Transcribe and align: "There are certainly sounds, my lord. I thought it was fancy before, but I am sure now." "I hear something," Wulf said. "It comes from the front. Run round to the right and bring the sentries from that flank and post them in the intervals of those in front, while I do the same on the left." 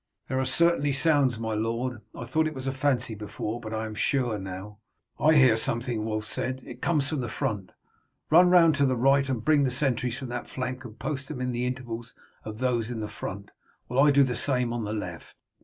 "There 0.29 0.39
are 0.39 0.45
certainly 0.45 0.93
sounds, 0.93 1.37
my 1.39 1.53
lord. 1.53 2.01
I 2.15 2.25
thought 2.25 2.47
it 2.47 2.55
was 2.55 2.67
fancy 2.75 3.13
before, 3.13 3.61
but 3.61 3.71
I 3.71 3.85
am 3.85 3.93
sure 3.93 4.39
now." 4.39 4.79
"I 5.19 5.33
hear 5.35 5.55
something," 5.55 6.03
Wulf 6.05 6.25
said. 6.25 6.63
"It 6.65 6.81
comes 6.81 7.07
from 7.09 7.21
the 7.21 7.29
front. 7.29 7.71
Run 8.31 8.49
round 8.49 8.73
to 8.77 8.87
the 8.87 8.97
right 8.97 9.29
and 9.29 9.45
bring 9.45 9.61
the 9.63 9.69
sentries 9.69 10.17
from 10.17 10.29
that 10.29 10.47
flank 10.47 10.85
and 10.85 10.97
post 10.97 11.27
them 11.27 11.39
in 11.39 11.51
the 11.51 11.67
intervals 11.67 12.15
of 12.43 12.57
those 12.57 12.89
in 12.89 13.07
front, 13.09 13.51
while 13.85 13.99
I 13.99 14.09
do 14.09 14.23
the 14.23 14.35
same 14.35 14.73
on 14.73 14.85
the 14.85 14.91
left." 14.93 15.35